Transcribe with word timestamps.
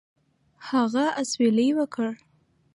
هغه 0.67 1.05
اسویلی 1.21 1.67
وکړ. 1.77 2.09